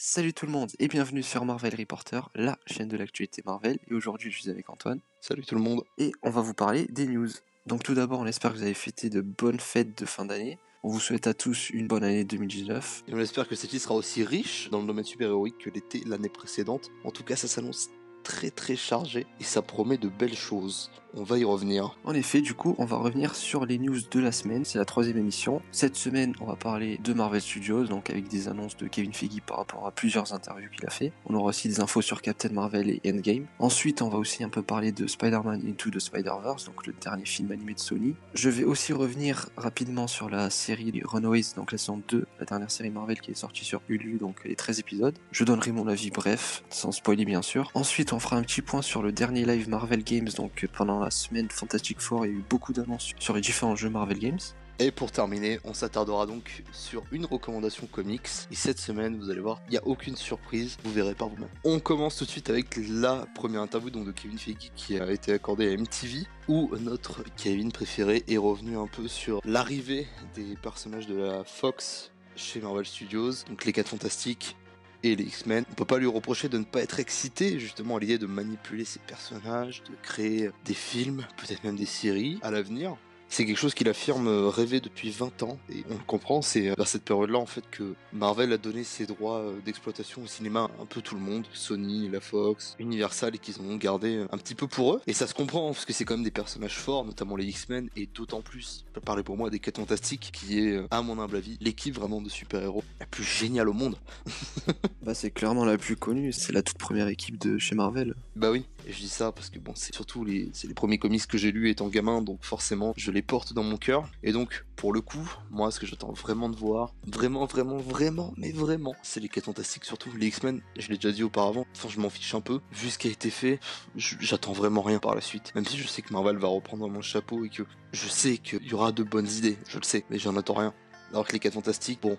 [0.00, 3.80] Salut tout le monde et bienvenue sur Marvel Reporter, la chaîne de l'actualité Marvel.
[3.90, 5.82] Et aujourd'hui, je suis avec Antoine Salut tout le monde.
[5.98, 7.26] et on va vous parler des news.
[7.66, 10.60] Donc tout d'abord, on espère que vous avez fêté de bonnes fêtes de fin d'année.
[10.84, 13.06] On vous souhaite à tous une bonne année 2019.
[13.08, 16.02] Et on espère que cette liste sera aussi riche dans le domaine super-héroïque que l'était
[16.06, 16.92] l'année précédente.
[17.02, 17.90] En tout cas, ça s'annonce
[18.22, 20.92] très très chargé et ça promet de belles choses.
[21.14, 21.96] On va y revenir.
[22.04, 24.64] En effet, du coup, on va revenir sur les news de la semaine.
[24.64, 25.62] C'est la troisième émission.
[25.72, 29.40] Cette semaine, on va parler de Marvel Studios, donc avec des annonces de Kevin Feige
[29.46, 31.12] par rapport à plusieurs interviews qu'il a fait.
[31.26, 33.46] On aura aussi des infos sur Captain Marvel et Endgame.
[33.58, 37.24] Ensuite, on va aussi un peu parler de Spider-Man Into the Spider-Verse, donc le dernier
[37.24, 38.14] film animé de Sony.
[38.34, 42.70] Je vais aussi revenir rapidement sur la série Runaways, donc la saison 2, la dernière
[42.70, 45.18] série Marvel qui est sortie sur Hulu, donc les 13 épisodes.
[45.32, 47.70] Je donnerai mon avis bref, sans spoiler bien sûr.
[47.74, 51.07] Ensuite, on fera un petit point sur le dernier live Marvel Games, donc pendant la
[51.10, 54.38] semaine Fantastic Four, il y a eu beaucoup d'annonces sur les différents jeux Marvel Games.
[54.80, 58.28] Et pour terminer, on s'attardera donc sur une recommandation comics.
[58.52, 61.48] Et cette semaine, vous allez voir, il n'y a aucune surprise, vous verrez par vous-même.
[61.64, 65.10] On commence tout de suite avec la première interview donc, de Kevin Feige qui a
[65.10, 70.06] été accordée à MTV, où notre Kevin préféré est revenu un peu sur l'arrivée
[70.36, 74.56] des personnages de la Fox chez Marvel Studios, donc les 4 Fantastiques
[75.02, 75.64] et les X-Men.
[75.70, 78.84] On peut pas lui reprocher de ne pas être excité justement à l'idée de manipuler
[78.84, 82.96] ces personnages, de créer des films, peut-être même des séries à l'avenir.
[83.28, 86.86] C'est quelque chose qu'il affirme rêver depuis 20 ans et on le comprend, c'est vers
[86.86, 90.86] cette période-là en fait que Marvel a donné ses droits d'exploitation au cinéma à un
[90.86, 94.54] peu tout le monde, Sony, la Fox, Universal et qu'ils en ont gardé un petit
[94.54, 95.00] peu pour eux.
[95.06, 97.90] Et ça se comprend parce que c'est quand même des personnages forts, notamment les X-Men
[97.96, 101.20] et d'autant plus, je peux parler pour moi des 4 Fantastiques qui est à mon
[101.20, 103.96] humble avis l'équipe vraiment de super-héros la plus géniale au monde.
[105.02, 108.14] Bah, c'est clairement la plus connue, c'est la toute première équipe de chez Marvel.
[108.36, 111.36] Bah oui, et je dis ça parce que bon, c'est surtout les, premiers comics que
[111.36, 114.08] j'ai lus étant gamin, donc forcément je les porte dans mon cœur.
[114.22, 118.32] Et donc, pour le coup, moi, ce que j'attends vraiment de voir, vraiment, vraiment, vraiment,
[118.38, 120.62] mais vraiment, c'est les 4 fantastiques, surtout les X-Men.
[120.78, 122.60] Je l'ai déjà dit auparavant, enfin, je m'en fiche un peu.
[122.72, 123.60] Vu ce qui a été fait,
[123.94, 125.54] j'attends vraiment rien par la suite.
[125.54, 128.66] Même si je sais que Marvel va reprendre mon chapeau et que je sais qu'il
[128.66, 130.72] y aura de bonnes idées, je le sais, mais j'en attends rien.
[131.10, 132.16] Alors que les 4 fantastiques, bon,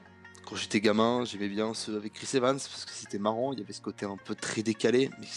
[0.49, 3.61] quand j'étais gamin, j'aimais bien ceux avec Chris Evans parce que c'était marrant, il y
[3.61, 5.27] avait ce côté un peu très décalé, mais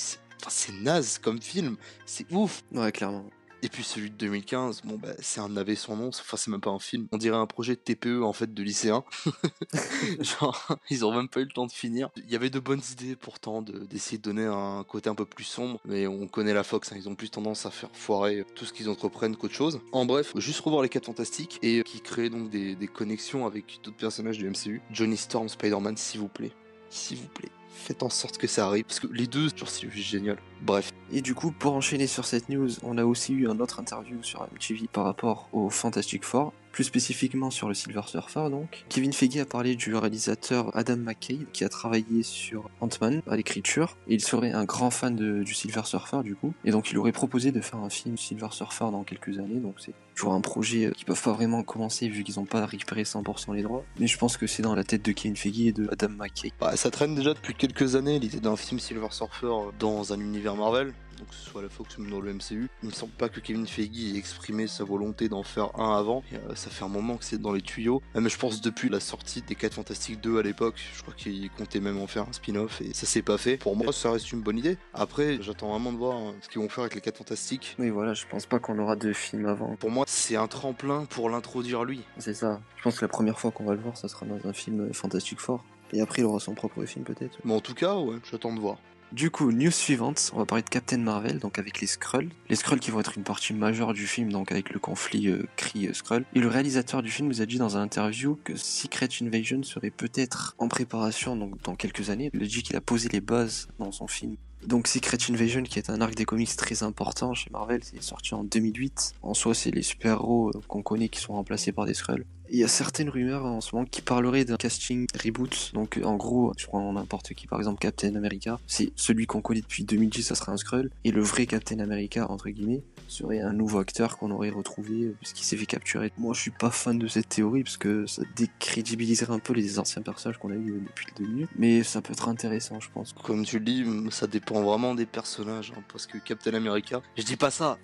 [0.48, 1.76] c'est enfin, naze comme film,
[2.06, 2.62] c'est ouf.
[2.72, 3.26] Ouais, clairement.
[3.64, 6.60] Et puis celui de 2015, bon bah c'est un navet son nom, enfin c'est même
[6.60, 9.04] pas un film, on dirait un projet de TPE en fait de lycéen.
[10.20, 12.10] Genre ils ont même pas eu le temps de finir.
[12.16, 15.44] Il y avait de bonnes idées pourtant d'essayer de, donner un côté un peu plus
[15.44, 18.64] sombre, mais on connaît la Fox, hein, ils ont plus tendance à faire foirer tout
[18.64, 19.80] ce qu'ils entreprennent qu'autre chose.
[19.92, 23.78] En bref, juste revoir les 4 fantastiques et qui créent donc des, des connexions avec
[23.84, 24.82] d'autres personnages du MCU.
[24.90, 26.52] Johnny Storm, Spider-Man s'il vous plaît,
[26.90, 30.38] s'il vous plaît faites en sorte que ça arrive, parce que les deux, c'est génial.
[30.60, 30.92] Bref.
[31.10, 34.22] Et du coup, pour enchaîner sur cette news, on a aussi eu un autre interview
[34.22, 38.84] sur MTV par rapport au Fantastic Four, plus spécifiquement sur le Silver Surfer donc.
[38.88, 43.96] Kevin Feige a parlé du réalisateur Adam McKay qui a travaillé sur Ant-Man à l'écriture,
[44.08, 47.52] il serait un grand fan du Silver Surfer du coup, et donc il aurait proposé
[47.52, 51.04] de faire un film Silver Surfer dans quelques années, donc c'est toujours un projet qui
[51.04, 54.36] peuvent pas vraiment commencer vu qu'ils n'ont pas récupéré 100% les droits, mais je pense
[54.36, 56.52] que c'est dans la tête de Kevin Feige et de Adam McKay.
[56.58, 60.56] Bah, ça traîne déjà depuis quelques années l'idée d'un film Silver Surfer dans un univers
[60.56, 62.68] Marvel, donc que ce soit la Fox ou dans le MCU.
[62.82, 66.22] Il me semble pas que Kevin Feige ait exprimé sa volonté d'en faire un avant.
[66.32, 68.02] Et, euh, ça fait un moment que c'est dans les tuyaux.
[68.14, 71.50] Même je pense depuis la sortie des 4 Fantastiques 2 à l'époque, je crois qu'il
[71.50, 73.56] comptait même en faire un spin-off et ça s'est pas fait.
[73.56, 74.78] Pour moi, ça reste une bonne idée.
[74.94, 77.76] Après, j'attends vraiment de voir hein, ce qu'ils vont faire avec les 4 Fantastiques.
[77.78, 79.76] Oui, voilà, je pense pas qu'on aura deux films avant.
[79.76, 82.02] Pour moi, c'est un tremplin pour l'introduire lui.
[82.18, 82.60] C'est ça.
[82.76, 84.92] Je pense que la première fois qu'on va le voir, ça sera dans un film
[84.92, 85.64] Fantastic Four.
[85.92, 87.38] Et après, il aura son propre film peut-être.
[87.44, 88.78] Mais en tout cas, ouais, j'attends de voir.
[89.12, 92.30] Du coup, news suivante, on va parler de Captain Marvel, donc avec les Skrulls.
[92.48, 95.46] Les Skrulls qui vont être une partie majeure du film, donc avec le conflit euh,
[95.58, 96.24] Kree-Skrull.
[96.34, 99.90] Et le réalisateur du film nous a dit dans un interview que Secret Invasion serait
[99.90, 102.30] peut-être en préparation donc dans quelques années.
[102.32, 104.36] Il a dit qu'il a posé les bases dans son film.
[104.66, 108.32] Donc Secret Invasion, qui est un arc des comics très important chez Marvel, c'est sorti
[108.34, 109.16] en 2008.
[109.20, 112.24] En soi, c'est les super-héros qu'on connaît qui sont remplacés par des Skrulls.
[112.54, 115.70] Il y a certaines rumeurs en ce moment qui parleraient d'un casting reboot.
[115.72, 118.60] Donc en gros, je prends n'importe qui, par exemple Captain America.
[118.66, 120.90] C'est celui qu'on connaît depuis 2010, ça serait un Skrull.
[121.04, 125.44] Et le vrai Captain America, entre guillemets, serait un nouveau acteur qu'on aurait retrouvé puisqu'il
[125.44, 126.12] s'est fait capturer.
[126.18, 129.78] Moi, je suis pas fan de cette théorie parce que ça décrédibiliserait un peu les
[129.78, 131.48] anciens personnages qu'on a eu depuis le début.
[131.56, 133.14] Mais ça peut être intéressant, je pense.
[133.14, 135.72] Comme tu le dis, ça dépend vraiment des personnages.
[135.74, 137.78] Hein, parce que Captain America, je dis pas ça,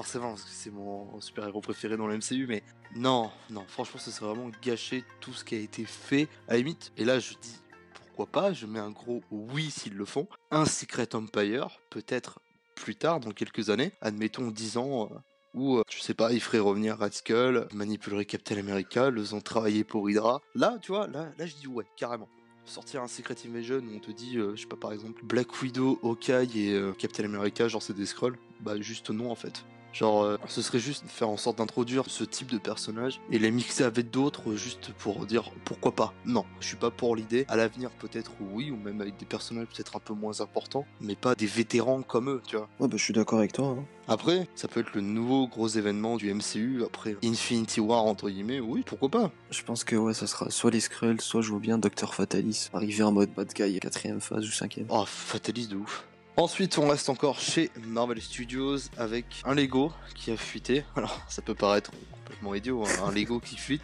[0.00, 2.62] forcément, parce que c'est mon super-héros préféré dans le MCU, mais
[2.96, 6.90] non, non, franchement, ce serait vraiment gâcher tout ce qui a été fait à limite.
[6.96, 7.60] Et là, je dis
[7.92, 10.26] pourquoi pas, je mets un gros oui s'ils le font.
[10.50, 12.40] Un Secret Empire, peut-être
[12.76, 15.16] plus tard, dans quelques années, admettons 10 ans, euh,
[15.52, 19.42] où, euh, je sais pas, il ferait revenir Red Skull, manipulerait Captain America, le faisant
[19.42, 20.40] travailler pour Hydra.
[20.54, 22.28] Là, tu vois, là, là je dis ouais, carrément.
[22.64, 25.60] sortir un Secret Invasion où on te dit, euh, je sais pas, par exemple, Black
[25.60, 29.64] Widow, Hawkeye et euh, Captain America, genre c'est des scrolls, bah juste non en fait.
[29.92, 33.50] Genre, euh, ce serait juste faire en sorte d'introduire ce type de personnage et les
[33.50, 36.12] mixer avec d'autres juste pour dire pourquoi pas.
[36.24, 37.44] Non, je suis pas pour l'idée.
[37.48, 41.16] À l'avenir, peut-être oui, ou même avec des personnages peut-être un peu moins importants, mais
[41.16, 42.68] pas des vétérans comme eux, tu vois.
[42.78, 43.76] Ouais, bah je suis d'accord avec toi.
[43.78, 43.84] hein.
[44.08, 48.58] Après, ça peut être le nouveau gros événement du MCU après Infinity War, entre guillemets,
[48.60, 49.30] oui, pourquoi pas.
[49.50, 52.68] Je pense que ouais, ça sera soit les Skrulls, soit je vois bien Docteur Fatalis
[52.72, 54.86] arriver en mode bad guy, quatrième phase ou cinquième.
[54.88, 56.06] Oh, fataliste de ouf.
[56.36, 60.84] Ensuite, on reste encore chez Marvel Studios avec un Lego qui a fuité.
[60.96, 63.82] Alors, ça peut paraître complètement idiot, hein, un Lego qui fuite.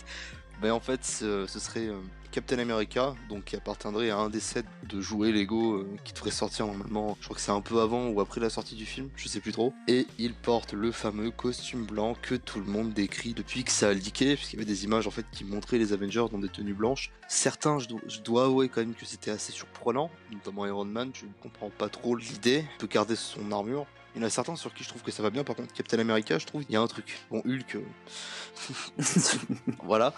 [0.63, 2.01] Mais en fait, ce, serait euh,
[2.37, 6.31] Captain America, donc qui appartiendrait à un des sets de jouets Lego euh, qui devrait
[6.31, 7.17] sortir normalement.
[7.21, 9.41] Je crois que c'est un peu avant ou après la sortie du film, je sais
[9.41, 9.73] plus trop.
[9.89, 13.89] Et il porte le fameux costume blanc que tout le monde décrit depuis que ça
[13.89, 16.49] a leaké, puisqu'il y avait des images en fait qui montraient les Avengers dans des
[16.49, 17.11] tenues blanches.
[17.29, 21.11] Certains, je dois, avouer quand même que c'était assez surprenant, notamment Iron Man.
[21.15, 22.65] Je ne comprends pas trop l'idée.
[22.79, 23.87] Peut garder son armure.
[24.17, 25.75] Il y en a certains sur qui je trouve que ça va bien, par contre,
[25.75, 27.19] Captain America, je trouve, il y a un truc.
[27.31, 27.77] Bon, Hulk.
[27.77, 27.83] euh,
[29.85, 30.15] voilà.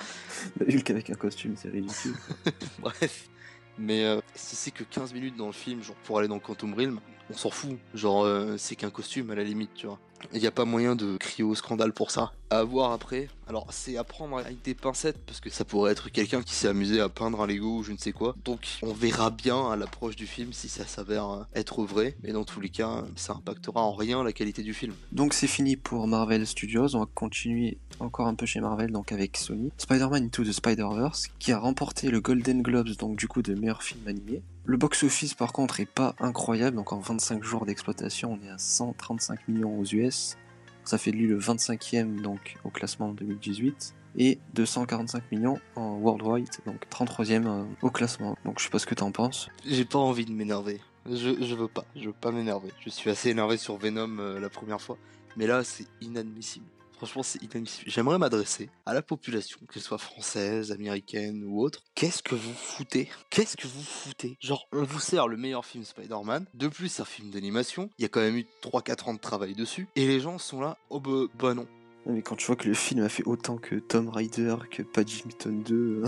[0.60, 2.14] Hulk avec un costume, c'est ridicule.
[2.78, 3.28] Bref.
[3.76, 6.74] Mais euh, si c'est que 15 minutes dans le film, genre pour aller dans Quantum
[6.74, 7.00] Realm,
[7.30, 7.78] on s'en fout.
[7.94, 9.98] Genre, euh, c'est qu'un costume à la limite, tu vois.
[10.32, 12.32] Il n'y a pas moyen de crier au scandale pour ça.
[12.50, 13.28] À voir après.
[13.46, 16.66] Alors, c'est à prendre avec des pincettes parce que ça pourrait être quelqu'un qui s'est
[16.66, 18.34] amusé à peindre un Lego ou je ne sais quoi.
[18.44, 22.16] Donc, on verra bien à l'approche du film si ça s'avère euh, être vrai.
[22.24, 24.94] Mais dans tous les cas, ça impactera en rien la qualité du film.
[25.12, 29.12] Donc c'est fini pour Marvel Studios, on va continuer encore un peu chez Marvel, donc
[29.12, 29.70] avec Sony.
[29.78, 33.82] Spider-Man Into the Spider-Verse, qui a remporté le Golden Globes, donc du coup de meilleur
[33.82, 34.42] film animé.
[34.68, 38.58] Le box-office par contre est pas incroyable, donc en 25 jours d'exploitation on est à
[38.58, 40.36] 135 millions aux US.
[40.84, 45.96] Ça fait de lui le 25e donc au classement en 2018 et 245 millions en
[45.96, 48.36] worldwide, donc 33e euh, au classement.
[48.44, 49.48] Donc je sais pas ce que t'en penses.
[49.64, 50.82] J'ai pas envie de m'énerver.
[51.06, 51.86] Je, je veux pas.
[51.96, 52.68] Je veux pas m'énerver.
[52.84, 54.98] Je suis assez énervé sur Venom euh, la première fois.
[55.38, 56.66] Mais là, c'est inadmissible.
[56.98, 57.88] Franchement, c'est inadmissible.
[57.88, 61.84] J'aimerais m'adresser à la population, qu'elle soit française, américaine ou autre.
[61.94, 63.08] Qu'est-ce que vous foutez?
[63.30, 64.36] Qu'est-ce que vous foutez?
[64.40, 66.46] Genre, on vous sert le meilleur film Spider-Man.
[66.54, 67.88] De plus, c'est un film d'animation.
[67.98, 69.86] Il y a quand même eu 3-4 ans de travail dessus.
[69.94, 71.68] Et les gens sont là, oh bah, bah non.
[72.06, 75.62] Mais quand tu vois que le film a fait autant que Tom Rider, que Paddington
[75.64, 76.02] 2,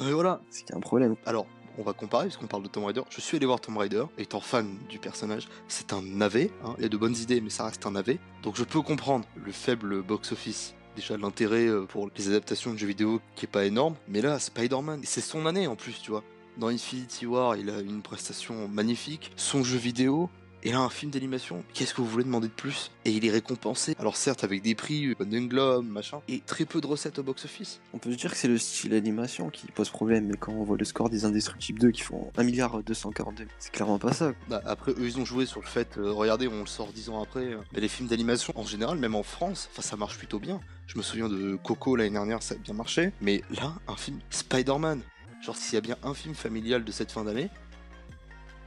[0.00, 0.40] Et voilà.
[0.50, 1.14] c'est qu'il y a un problème.
[1.26, 1.46] Alors,
[1.78, 3.02] on va comparer, puisqu'on parle de Tomb Raider.
[3.08, 5.48] Je suis allé voir Tomb Raider, étant fan du personnage.
[5.68, 6.74] C'est un navet, hein.
[6.76, 8.18] il y a de bonnes idées, mais ça reste un navet.
[8.42, 10.74] Donc je peux comprendre le faible box-office.
[10.96, 13.94] Déjà l'intérêt euh, pour les adaptations de jeux vidéo qui est pas énorme.
[14.08, 16.24] Mais là, Spider-Man, c'est son année en plus, tu vois.
[16.56, 19.30] Dans Infinity War, il a une prestation magnifique.
[19.36, 20.28] Son jeu vidéo,
[20.62, 22.90] et là, un film d'animation, qu'est-ce que vous voulez demander de plus?
[23.04, 23.94] Et il est récompensé.
[23.98, 27.80] Alors certes, avec des prix, Golden Globe, machin, et très peu de recettes au box-office.
[27.94, 30.64] On peut se dire que c'est le style animation qui pose problème, mais quand on
[30.64, 34.32] voit le score des Indestructibles 2 qui font 1 milliard 242, c'est clairement pas ça.
[34.48, 37.10] Bah, après, eux, ils ont joué sur le fait, euh, regardez, on le sort 10
[37.10, 37.44] ans après.
[37.44, 40.60] euh, mais les films d'animation, en général, même en France, enfin, ça marche plutôt bien.
[40.86, 43.12] Je me souviens de Coco l'année dernière, ça a bien marché.
[43.20, 45.02] Mais là, un film Spider-Man.
[45.42, 47.48] Genre, s'il y a bien un film familial de cette fin d'année,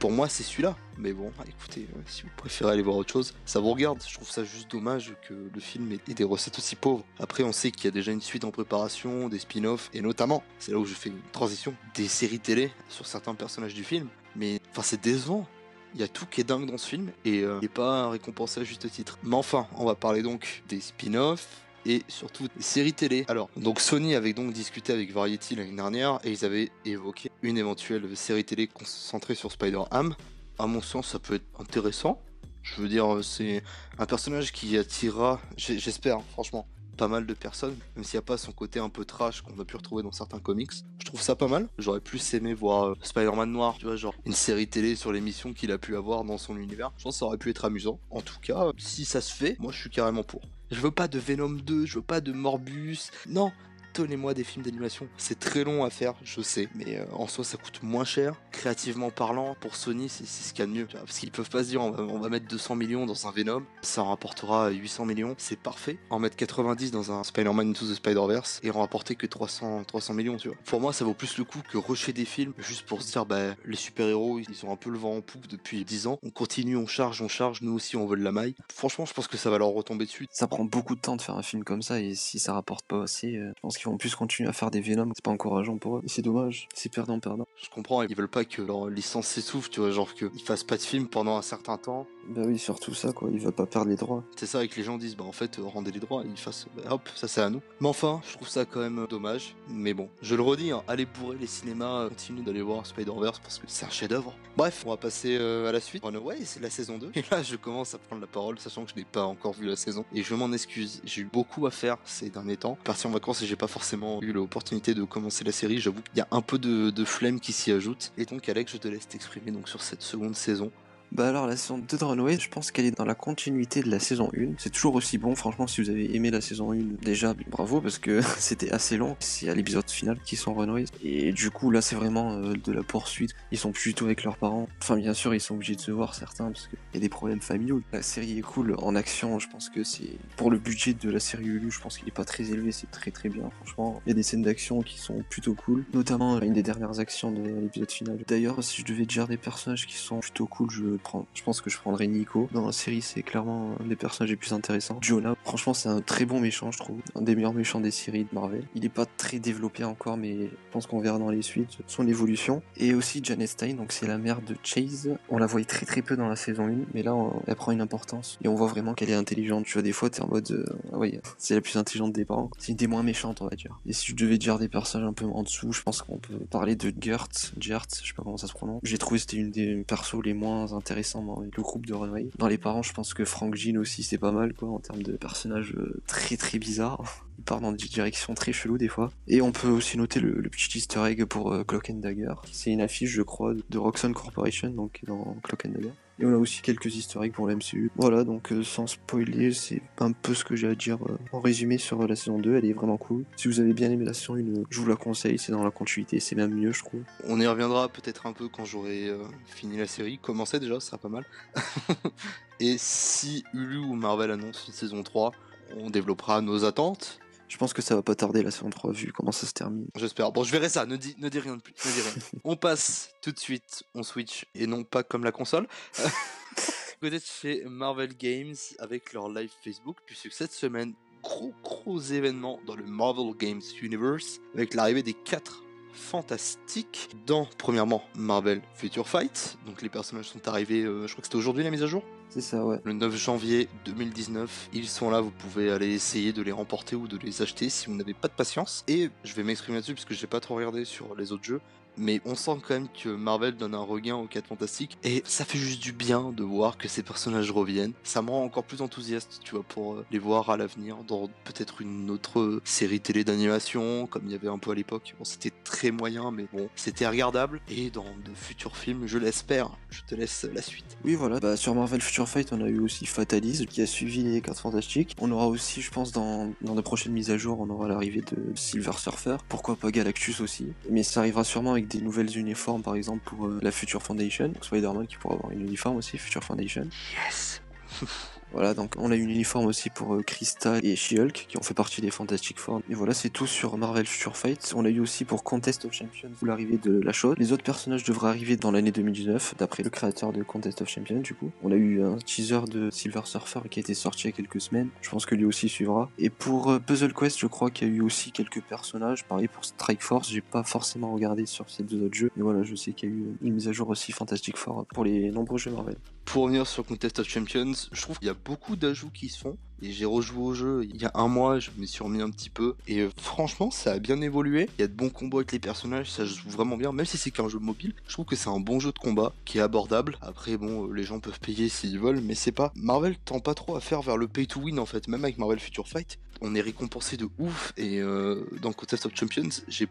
[0.02, 0.76] pour moi, c'est celui-là.
[0.98, 4.02] Mais bon, écoutez, euh, si vous préférez aller voir autre chose, ça vous regarde.
[4.04, 7.04] Je trouve ça juste dommage que le film ait des recettes aussi pauvres.
[7.20, 10.42] Après, on sait qu'il y a déjà une suite en préparation, des spin-offs, et notamment,
[10.58, 14.08] c'est là où je fais une transition, des séries télé sur certains personnages du film.
[14.34, 15.46] Mais, enfin, c'est décevant.
[15.94, 18.62] Il y a tout qui est dingue dans ce film et euh, n'est pas récompensé
[18.62, 19.20] à juste titre.
[19.22, 23.24] Mais enfin, on va parler donc des spin-offs et surtout des séries télé.
[23.28, 27.58] Alors, donc Sony avait donc discuté avec Variety l'année dernière et ils avaient évoqué une
[27.58, 30.14] éventuelle série télé concentrée sur Spider-Ham.
[30.58, 32.20] À mon sens, ça peut être intéressant.
[32.62, 33.62] Je veux dire, c'est
[33.98, 38.36] un personnage qui attirera, j'espère, franchement, pas mal de personnes, même s'il n'y a pas
[38.36, 40.70] son côté un peu trash qu'on a pu retrouver dans certains comics.
[41.00, 41.68] Je trouve ça pas mal.
[41.78, 45.20] J'aurais plus aimé voir euh, Spider-Man noir, tu vois, genre une série télé sur les
[45.20, 46.92] missions qu'il a pu avoir dans son univers.
[46.98, 47.98] Je pense que ça aurait pu être amusant.
[48.10, 50.42] En tout cas, si ça se fait, moi je suis carrément pour.
[50.72, 53.10] Je veux pas de Venom 2, je veux pas de Morbus.
[53.28, 53.52] Non,
[53.94, 55.08] donnez-moi des films d'animation.
[55.16, 58.40] C'est très long à faire, je sais, mais euh, en soi ça coûte moins cher.
[58.50, 60.86] Créativement parlant, pour Sony, c'est ce qu'il y a de mieux.
[60.86, 63.30] Parce qu'ils peuvent pas se dire on va, on va mettre 200 millions dans un
[63.30, 65.98] Venom, ça en rapportera 800 millions, c'est parfait.
[66.10, 70.14] En mettre 90 dans un Spider-Man Into the Spider-Verse et en rapporter que 300, 300
[70.14, 70.56] millions, tu vois.
[70.64, 73.26] Pour moi, ça vaut plus le coup que rusher des films juste pour se dire
[73.26, 76.18] bah les super-héros, ils ont un peu le vent en poupe depuis 10 ans.
[76.22, 78.54] On continue, on charge, on charge, nous aussi on veut de la maille.
[78.72, 80.26] Franchement, je pense que ça va leur retomber dessus.
[80.30, 82.86] Ça prend beaucoup de temps de faire un film comme ça, et si ça rapporte
[82.86, 85.10] pas assez, euh, je pense qu'ils vont plus continuer à faire des Venom.
[85.14, 86.02] C'est pas encourageant pour eux.
[86.04, 86.68] Et c'est dommage.
[86.74, 87.46] C'est perdant-perdant.
[87.62, 90.76] Je comprends, ils veulent pas que leur licence s'essouffle, tu vois, genre qu'ils fassent pas
[90.76, 92.06] de film pendant un certain temps.
[92.28, 93.28] Bah oui, surtout ça, quoi.
[93.32, 94.22] Il va pas perdre les droits.
[94.36, 96.66] C'est ça que les gens disent, bah en fait, euh, rendez les droits, ils fassent,
[96.76, 97.60] bah, hop, ça c'est à nous.
[97.80, 99.56] Mais enfin, je trouve ça quand même euh, dommage.
[99.68, 103.40] Mais bon, je le redis, hein, allez bourrer les cinémas, euh, continuez d'aller voir Spider-Verse
[103.40, 104.34] parce que c'est un chef-d'œuvre.
[104.56, 106.04] Bref, on va passer euh, à la suite.
[106.04, 107.12] Runaway, c'est la saison 2.
[107.14, 109.66] Et là, je commence à prendre la parole, sachant que je n'ai pas encore vu
[109.66, 110.04] la saison.
[110.14, 112.76] Et je m'en excuse, j'ai eu beaucoup à faire ces derniers temps.
[112.84, 115.80] Parti en vacances et j'ai pas forcément eu l'opportunité de commencer la série.
[115.80, 118.12] J'avoue qu'il y a un peu de, de flemme qui s'y ajoute.
[118.18, 120.70] Et donc, Alex, je te laisse t'exprimer sur cette seconde saison.
[121.12, 123.90] Bah alors la saison 2 de Runaway, je pense qu'elle est dans la continuité de
[123.90, 124.54] la saison 1.
[124.56, 127.98] C'est toujours aussi bon, franchement si vous avez aimé la saison 1, déjà bravo parce
[127.98, 129.14] que c'était assez long.
[129.20, 130.86] C'est à l'épisode final qui sont Runaway.
[131.04, 133.34] Et du coup là c'est vraiment euh, de la poursuite.
[133.50, 134.70] Ils sont tout avec leurs parents.
[134.80, 137.10] Enfin bien sûr ils sont obligés de se voir certains parce qu'il y a des
[137.10, 137.82] problèmes familiaux.
[137.92, 140.16] La série est cool en action, je pense que c'est...
[140.38, 142.90] Pour le budget de la série Hulu, je pense qu'il est pas très élevé, c'est
[142.90, 144.00] très très bien franchement.
[144.06, 145.84] Il y a des scènes d'action qui sont plutôt cool.
[145.92, 148.18] Notamment une des dernières actions de l'épisode final.
[148.26, 151.26] D'ailleurs si je devais dire des personnages qui sont plutôt cool, je prends.
[151.34, 152.48] Je pense que je prendrais Nico.
[152.52, 154.98] Dans la série, c'est clairement un des personnages les plus intéressants.
[155.00, 157.00] Jonah, franchement, c'est un très bon méchant, je trouve.
[157.14, 158.64] Un des meilleurs méchants des séries de Marvel.
[158.74, 162.06] Il est pas très développé encore, mais je pense qu'on verra dans les suites son
[162.06, 162.62] évolution.
[162.76, 165.10] Et aussi Janet Stein, donc c'est la mère de Chase.
[165.28, 167.14] On la voyait très très peu dans la saison 1, mais là,
[167.46, 168.38] elle prend une importance.
[168.44, 169.64] Et on voit vraiment qu'elle est intelligente.
[169.64, 170.98] Tu vois, des fois, t'es en mode, euh, ah
[171.38, 172.50] c'est la plus intelligente des parents.
[172.58, 173.78] C'est une des moins méchantes, on va dire.
[173.86, 176.38] Et si je devais dire des personnages un peu en dessous, je pense qu'on peut
[176.50, 177.28] parler de Gert.
[177.58, 178.80] Gert, je sais pas comment ça se prononce.
[178.82, 182.28] J'ai trouvé c'était une des persos les moins intéressants dans le groupe de Runway.
[182.36, 185.02] Dans les parents, je pense que Frank Jean aussi, c'est pas mal, quoi, en termes
[185.02, 187.26] de personnages euh, très très bizarres.
[187.38, 189.10] Il part dans des directions très cheloues des fois.
[189.26, 192.34] Et on peut aussi noter le, petit easter egg pour euh, Cloak and Dagger.
[192.52, 195.92] C'est une affiche, je crois, de Roxxon Corporation, donc dans Cloak and Dagger.
[196.18, 197.90] Et on a aussi quelques eggs pour la MCU.
[197.96, 201.40] Voilà, donc euh, sans spoiler, c'est un peu ce que j'ai à dire euh, en
[201.40, 202.56] résumé sur euh, la saison 2.
[202.56, 203.24] Elle est vraiment cool.
[203.36, 205.38] Si vous avez bien aimé la saison 1, euh, je vous la conseille.
[205.38, 207.02] C'est dans la continuité, c'est même mieux, je trouve.
[207.24, 209.10] On y reviendra peut-être un peu quand j'aurai
[209.46, 210.18] fini la série.
[210.18, 211.24] Commencer déjà, ce sera pas mal.
[212.60, 215.32] Et si Hulu ou Marvel annonce une saison 3,
[215.76, 217.18] on développera nos attentes.
[217.52, 219.86] Je pense que ça va pas tarder la saison 3 vu comment ça se termine.
[219.94, 220.32] J'espère.
[220.32, 220.86] Bon, je verrai ça.
[220.86, 221.74] Ne dis, ne dis rien de plus.
[221.84, 222.12] Ne dis rien.
[222.44, 225.68] on passe tout de suite, on switch et non pas comme la console.
[227.02, 232.74] Côté chez Marvel Games avec leur live Facebook, puisque cette semaine, gros gros événement dans
[232.74, 239.58] le Marvel Games Universe avec l'arrivée des 4 fantastiques dans premièrement Marvel Future Fight.
[239.66, 242.02] Donc les personnages sont arrivés, euh, je crois que c'était aujourd'hui la mise à jour.
[242.30, 242.80] C'est ça, ouais.
[242.84, 247.06] Le 9 janvier 2019, ils sont là, vous pouvez aller essayer de les remporter ou
[247.06, 248.84] de les acheter si vous n'avez pas de patience.
[248.88, 251.60] Et je vais m'exprimer là-dessus parce que j'ai pas trop regardé sur les autres jeux.
[251.96, 254.98] Mais on sent quand même que Marvel donne un regain aux 4 fantastiques.
[255.04, 257.92] Et ça fait juste du bien de voir que ces personnages reviennent.
[258.02, 261.28] Ça me rend encore plus enthousiaste, tu vois, pour euh, les voir à l'avenir dans
[261.44, 265.14] peut-être une autre euh, série télé d'animation, comme il y avait un peu à l'époque.
[265.18, 267.60] Bon, c'était très moyen, mais bon, c'était regardable.
[267.68, 269.70] Et dans de futurs films, je l'espère.
[269.90, 270.96] Je te laisse la suite.
[271.04, 271.40] Oui, voilà.
[271.40, 274.58] Bah, sur Marvel Future Fight, on a eu aussi Fatalis qui a suivi les cartes
[274.58, 275.14] fantastiques.
[275.20, 278.22] On aura aussi, je pense, dans, dans de prochaines mises à jour, on aura l'arrivée
[278.22, 279.36] de Silver Surfer.
[279.48, 280.68] Pourquoi pas Galactus aussi.
[280.90, 284.52] Mais ça arrivera sûrement avec des nouvelles uniformes, par exemple, pour euh, la Future Foundation.
[284.60, 286.88] Spider-Man qui pourra avoir une uniforme aussi, Future Foundation.
[287.26, 287.62] Yes
[288.52, 291.74] Voilà, donc on a une uniforme aussi pour euh, Crystal et She-Hulk qui ont fait
[291.74, 292.82] partie des Fantastic Four.
[292.90, 294.74] Et voilà, c'est tout sur Marvel Future Fight.
[294.76, 297.34] On a eu aussi pour Contest of Champions l'arrivée de la chose.
[297.38, 301.20] Les autres personnages devraient arriver dans l'année 2019, d'après le créateur de Contest of Champions
[301.20, 301.50] du coup.
[301.62, 304.36] On a eu un teaser de Silver Surfer qui a été sorti il y a
[304.36, 304.88] quelques semaines.
[305.00, 306.10] Je pense que lui aussi suivra.
[306.18, 309.24] Et pour euh, Puzzle Quest, je crois qu'il y a eu aussi quelques personnages.
[309.24, 312.30] Pareil pour Strike Force, j'ai pas forcément regardé sur ces deux autres jeux.
[312.36, 314.84] Mais voilà, je sais qu'il y a eu une mise à jour aussi Fantastic Four
[314.92, 315.96] pour les nombreux jeux Marvel.
[316.24, 319.38] Pour revenir sur Contest of Champions, je trouve qu'il y a beaucoup d'ajouts qui se
[319.38, 319.58] font.
[319.82, 322.30] Et j'ai rejoué au jeu il y a un mois, je me suis remis un
[322.30, 322.76] petit peu.
[322.86, 324.68] Et euh, franchement, ça a bien évolué.
[324.78, 326.92] Il y a de bons combos avec les personnages, ça joue vraiment bien.
[326.92, 329.32] Même si c'est qu'un jeu mobile, je trouve que c'est un bon jeu de combat
[329.44, 330.16] qui est abordable.
[330.20, 332.72] Après, bon, euh, les gens peuvent payer s'ils veulent, mais c'est pas.
[332.76, 335.08] Marvel tend pas trop à faire vers le pay to win en fait.
[335.08, 337.72] Même avec Marvel Future Fight, on est récompensé de ouf.
[337.76, 339.88] Et euh, dans Contest of Champions, j'ai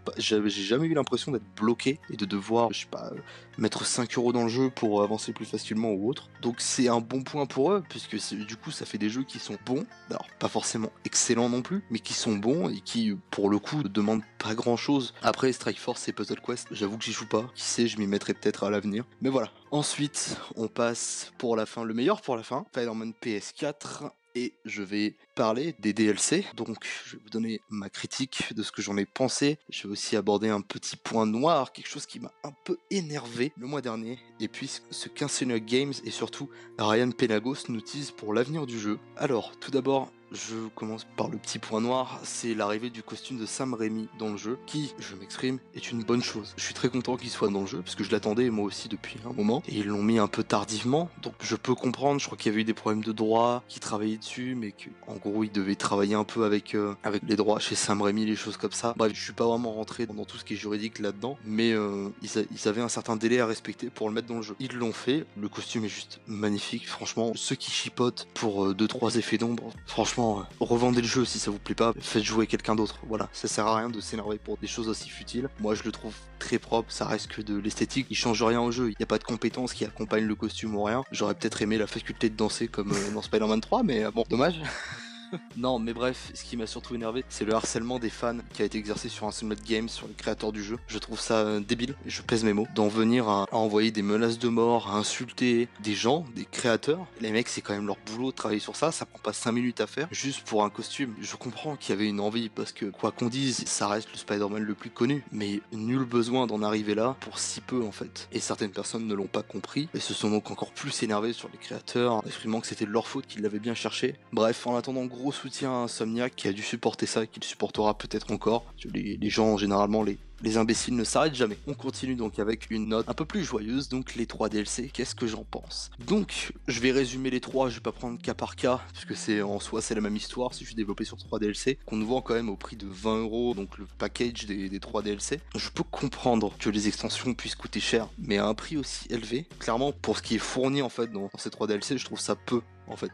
[0.50, 3.12] jamais eu l'impression d'être bloqué et de devoir, je sais pas,
[3.58, 6.30] mettre 5 euros dans le jeu pour avancer plus facilement ou autre.
[6.42, 9.40] Donc c'est un bon point pour eux, puisque du coup ça fait des jeux qui
[9.40, 13.50] sont bons, alors pas forcément excellents non plus, mais qui sont bons et qui pour
[13.50, 15.14] le coup ne demandent pas grand chose.
[15.22, 18.08] Après Strike Force et Puzzle Quest, j'avoue que j'y joue pas, qui sait, je m'y
[18.08, 19.06] mettrai peut-être à l'avenir.
[19.22, 19.52] Mais voilà.
[19.72, 24.84] Ensuite, on passe pour la fin, le meilleur pour la fin, Spider-Man PS4 et je
[24.84, 26.46] vais parler des DLC.
[26.56, 29.58] Donc, je vais vous donner ma critique de ce que j'en ai pensé.
[29.70, 33.54] Je vais aussi aborder un petit point noir, quelque chose qui m'a un peu énervé
[33.58, 34.20] le mois dernier.
[34.40, 39.00] Et puis, ce qu'Insomniac Games et surtout Ryan Penagos nous tease pour l'avenir du jeu.
[39.18, 43.46] Alors, tout d'abord, je commence par le petit point noir, c'est l'arrivée du costume de
[43.46, 46.54] Sam Raimi dans le jeu, qui, je m'exprime, est une bonne chose.
[46.58, 48.88] Je suis très content qu'il soit dans le jeu, parce que je l'attendais moi aussi
[48.88, 52.26] depuis un moment, et ils l'ont mis un peu tardivement, donc je peux comprendre, je
[52.26, 55.44] crois qu'il y avait eu des problèmes de droit, qui travaillaient dessus, mais qu'en gros
[55.44, 58.58] ils devaient travailler un peu avec, euh, avec les droits chez Sam Raimi, les choses
[58.58, 58.94] comme ça.
[58.98, 62.10] Bref, je suis pas vraiment rentré dans tout ce qui est juridique là-dedans, mais euh,
[62.22, 64.56] ils, avaient un certain délai à respecter pour le mettre dans le jeu.
[64.60, 69.20] Ils l'ont fait, le costume est juste magnifique, franchement, ceux qui chipotent pour 2-3 euh,
[69.20, 70.21] effets d'ombre, franchement,
[70.60, 73.68] revendez le jeu si ça vous plaît pas, faites jouer quelqu'un d'autre, voilà, ça sert
[73.68, 75.50] à rien de s'énerver pour des choses aussi futiles.
[75.60, 78.72] Moi je le trouve très propre, ça reste que de l'esthétique, il change rien au
[78.72, 81.04] jeu, il n'y a pas de compétences qui accompagnent le costume ou rien.
[81.12, 84.24] J'aurais peut-être aimé la faculté de danser comme euh, dans Spider-Man 3, mais euh, bon,
[84.30, 84.62] dommage.
[85.58, 88.66] non, mais bref, ce qui m'a surtout énervé, c'est le harcèlement des fans qui a
[88.66, 90.78] été exercé sur un Ultimate Games, sur les créateurs du jeu.
[90.88, 94.40] Je trouve ça euh, débile, je pèse mes mots, d'en venir à, envoyer des menaces
[94.40, 97.06] de mort, à insulter des gens, des créateurs.
[97.20, 99.52] Les mecs, c'est quand même leur boulot de travailler sur ça, ça prend pas 5
[99.52, 101.16] minutes à faire, juste pour un costume.
[101.22, 104.18] Je comprends qu'il y avait une envie, parce que quoi qu'on dise, ça reste le
[104.18, 108.28] Spider-Man le plus connu, mais nul besoin d'en arriver là pour si peu en fait.
[108.32, 111.50] Et certaines personnes ne l'ont pas compris, et se sont donc encore plus énervés sur
[111.52, 114.16] les créateurs, exprimant que c'était de leur faute qu'ils l'avaient bien cherché.
[114.34, 117.46] Bref, en attendant, gros gros soutien à Insomniac qui a dû supporter ça, qui le
[117.46, 118.66] supportera peut-être encore.
[118.94, 121.58] Les, gens, généralement, les, les imbéciles ne s'arrêtent jamais.
[121.68, 125.14] On continue donc avec une note un peu plus joyeuse, donc les 3 DLC, qu'est-ce
[125.14, 125.92] que j'en pense?
[126.08, 129.42] Donc, je vais résumer les 3, je vais pas prendre cas par cas, puisque c'est
[129.42, 132.08] en soi c'est la même histoire, si je suis développé sur 3 DLC, qu'on nous
[132.08, 135.40] vend quand même au prix de 20 euros, donc le package des, des 3 DLC.
[135.56, 139.46] Je peux comprendre que les extensions puissent coûter cher, mais à un prix aussi élevé,
[139.60, 142.20] clairement pour ce qui est fourni en fait dans, dans ces 3 DLC, je trouve
[142.20, 143.12] ça peu en fait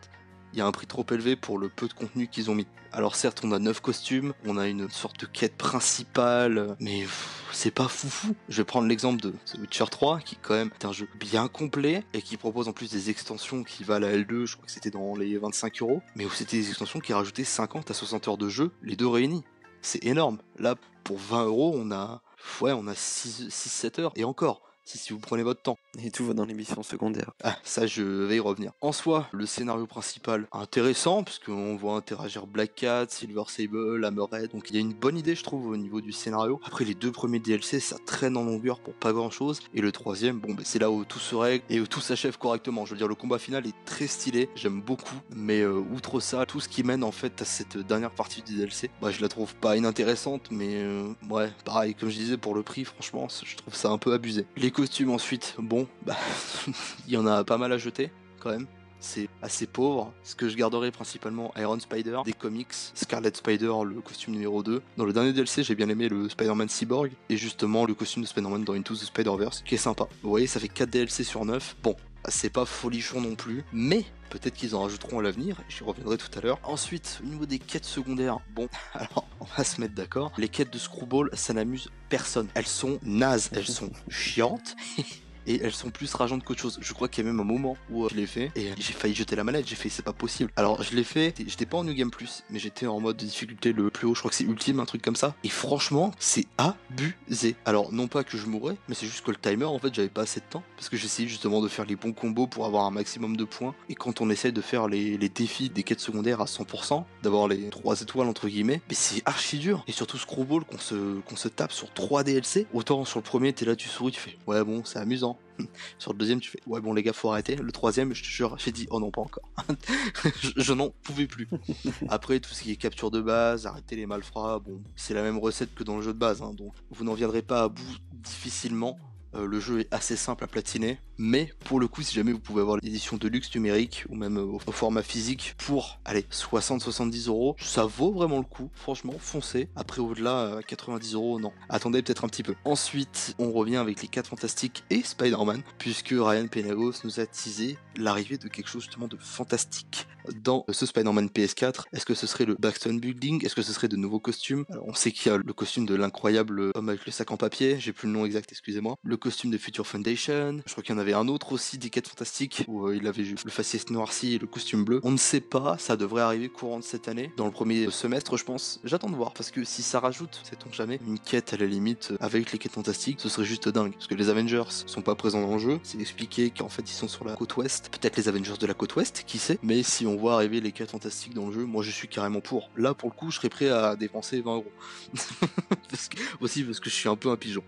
[0.53, 2.67] il y a un prix trop élevé pour le peu de contenu qu'ils ont mis.
[2.91, 7.05] Alors certes, on a 9 costumes, on a une sorte de quête principale, mais
[7.51, 8.35] c'est pas foufou.
[8.49, 11.47] Je vais prendre l'exemple de The Witcher 3, qui quand même est un jeu bien
[11.47, 14.71] complet, et qui propose en plus des extensions qui valent à L2, je crois que
[14.71, 18.27] c'était dans les 25 euros, mais où c'était des extensions qui rajoutaient 50 à 60
[18.29, 19.43] heures de jeu, les deux réunis.
[19.81, 20.39] C'est énorme.
[20.57, 22.21] Là, pour 20 euros, on a,
[22.61, 25.77] ouais, on a 6-7 heures, et encore si, vous prenez votre temps.
[26.03, 27.31] Et tout va dans les missions secondaires.
[27.43, 28.71] Ah, ça, je vais y revenir.
[28.81, 34.69] En soi, le scénario principal, intéressant, puisqu'on voit interagir Black Cat, Silver Sable, Hammerhead, donc
[34.69, 36.61] il y a une bonne idée, je trouve, au niveau du scénario.
[36.65, 39.91] Après, les deux premiers DLC, ça traîne en longueur pour pas grand chose, et le
[39.91, 42.85] troisième, bon, bah, c'est là où tout se règle et où tout s'achève correctement.
[42.85, 46.45] Je veux dire, le combat final est très stylé, j'aime beaucoup, mais euh, outre ça,
[46.45, 49.27] tout ce qui mène en fait à cette dernière partie du DLC, bah, je la
[49.27, 53.55] trouve pas inintéressante, mais euh, ouais, pareil, comme je disais, pour le prix, franchement, je
[53.55, 54.45] trouve ça un peu abusé.
[54.55, 56.15] Les costumes ensuite, bon, bah,
[57.07, 58.67] il y en a pas mal à jeter quand même.
[58.99, 60.13] C'est assez pauvre.
[60.23, 64.83] Ce que je garderai principalement Iron Spider, des comics, Scarlet Spider, le costume numéro 2.
[64.97, 68.27] Dans le dernier DLC, j'ai bien aimé le Spider-Man Cyborg et justement le costume de
[68.27, 70.07] Spider-Man dans Into the Spider-Verse, qui est sympa.
[70.21, 71.77] Vous voyez, ça fait 4 DLC sur 9.
[71.81, 71.95] Bon,
[72.27, 76.29] c'est pas folichon non plus, mais peut-être qu'ils en rajouteront à l'avenir, j'y reviendrai tout
[76.37, 76.59] à l'heure.
[76.63, 80.71] Ensuite, au niveau des quêtes secondaires, bon, alors on va se mettre d'accord, les quêtes
[80.71, 82.47] de Screwball, ça n'amuse personne.
[82.53, 84.75] Elles sont nazes, elles sont chiantes.
[85.47, 86.77] et elles sont plus rageantes qu'autre chose.
[86.81, 88.93] Je crois qu'il y a même un moment où euh, je l'ai fait et j'ai
[88.93, 89.67] failli jeter la manette.
[89.67, 90.51] J'ai fait c'est pas possible.
[90.55, 93.25] Alors je l'ai fait, j'étais pas en New Game Plus, mais j'étais en mode de
[93.25, 94.13] difficulté le plus haut.
[94.13, 95.33] Je crois que c'est ultime, un truc comme ça.
[95.43, 97.55] Et franchement, c'est abusé.
[97.65, 100.09] Alors non pas que je mourrais, mais c'est juste que le timer en fait j'avais
[100.09, 102.85] pas assez de temps parce que j'essayais justement de faire les bons combos pour avoir
[102.85, 103.73] un maximum de points.
[103.89, 107.69] Et quand on essaie de faire les, défis des quêtes secondaires à 100%, d'avoir les
[107.69, 109.83] 3 étoiles entre guillemets, mais c'est archi dur.
[109.87, 112.65] Et surtout Screwball qu'on se, qu'on se tape sur 3 DLC.
[112.73, 115.36] Autant sur le premier, t'es là, tu souris, tu fais ouais bon, c'est amusant.
[115.99, 117.55] Sur le deuxième, tu fais ouais bon les gars faut arrêter.
[117.55, 119.49] Le troisième, je te jure, j'ai dit oh non pas encore.
[120.57, 121.47] je, n'en pouvais plus.
[122.09, 125.37] Après tout ce qui est capture de base, arrêter les malfrats, bon c'est la même
[125.37, 127.97] recette que dans le jeu de base, hein, donc vous n'en viendrez pas à bout
[128.13, 128.97] difficilement.
[129.35, 132.39] Euh, le jeu est assez simple à platiner, mais pour le coup, si jamais vous
[132.39, 137.27] pouvez avoir l'édition de luxe numérique ou même euh, au format physique pour, allez, 60-70
[137.27, 138.69] euros, ça vaut vraiment le coup.
[138.73, 139.69] Franchement, foncez.
[139.75, 141.51] Après, au-delà, 90 euros, non.
[141.69, 142.55] Attendez peut-être un petit peu.
[142.65, 147.77] Ensuite, on revient avec les 4 fantastiques et Spider-Man, puisque Ryan Penagos nous a teasé
[147.95, 150.07] l'arrivée de quelque chose justement de fantastique
[150.43, 151.83] dans ce Spider-Man PS4.
[151.93, 153.45] Est-ce que ce serait le Backstone Building?
[153.45, 154.65] Est-ce que ce serait de nouveaux costumes?
[154.85, 157.79] On sait qu'il y a le costume de l'incroyable homme avec le sac en papier,
[157.79, 158.97] j'ai plus le nom exact, excusez-moi.
[159.17, 162.07] Costume de Future Foundation, je crois qu'il y en avait un autre aussi des quêtes
[162.07, 164.99] fantastiques où euh, il avait juste le faciès noirci et le costume bleu.
[165.03, 168.37] On ne sait pas, ça devrait arriver courant de cette année, dans le premier semestre,
[168.37, 168.79] je pense.
[168.83, 172.09] J'attends de voir parce que si ça rajoute, sait-on jamais, une quête à la limite
[172.11, 173.93] euh, avec les quêtes fantastiques, ce serait juste dingue.
[173.93, 176.95] Parce que les Avengers sont pas présents dans le jeu, c'est expliqué qu'en fait ils
[176.95, 177.89] sont sur la côte ouest.
[177.89, 179.59] Peut-être les Avengers de la côte ouest, qui sait.
[179.63, 182.41] Mais si on voit arriver les quêtes fantastiques dans le jeu, moi je suis carrément
[182.41, 182.69] pour.
[182.77, 184.71] Là pour le coup, je serais prêt à dépenser 20 euros.
[186.41, 187.63] Aussi parce que je suis un peu un pigeon.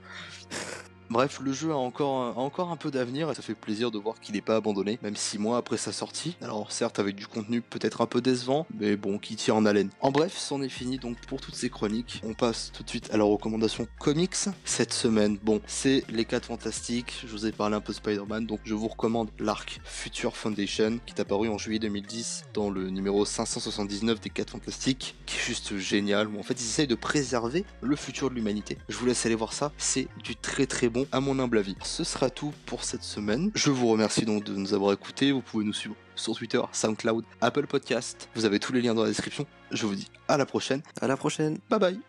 [1.09, 4.35] Bref, le jeu a encore, un peu d'avenir et ça fait plaisir de voir qu'il
[4.35, 6.37] n'est pas abandonné, même 6 mois après sa sortie.
[6.41, 9.89] Alors certes avec du contenu peut-être un peu décevant, mais bon, qui tient en haleine.
[10.01, 12.21] En bref, c'en est fini donc pour toutes ces chroniques.
[12.23, 14.35] On passe tout de suite à la recommandation comics.
[14.65, 17.23] Cette semaine, bon, c'est les 4 fantastiques.
[17.25, 20.99] Je vous ai parlé un peu de Spider-Man, donc je vous recommande l'arc Future Foundation
[21.07, 25.41] qui est apparu en juillet 2010 dans le numéro 579 des 4 fantastiques, qui est
[25.41, 26.27] juste génial.
[26.27, 28.77] Où en fait, ils essayent de préserver le futur de l'humanité.
[28.89, 29.71] Je vous laisse aller voir ça.
[29.79, 31.75] C'est du très très bon à mon humble avis.
[31.83, 33.51] Ce sera tout pour cette semaine.
[33.55, 35.31] Je vous remercie donc de nous avoir écoutés.
[35.31, 38.29] Vous pouvez nous suivre sur Twitter, SoundCloud, Apple Podcast.
[38.35, 39.45] Vous avez tous les liens dans la description.
[39.71, 40.81] Je vous dis à la prochaine.
[41.01, 41.59] À la prochaine.
[41.69, 42.08] Bye bye.